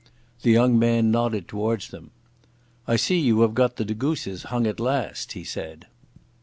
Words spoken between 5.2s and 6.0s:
he said.